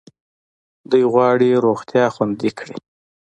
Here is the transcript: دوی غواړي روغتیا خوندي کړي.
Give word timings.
دوی 0.89 1.03
غواړي 1.13 1.49
روغتیا 1.65 2.05
خوندي 2.13 2.49
کړي. 2.57 2.75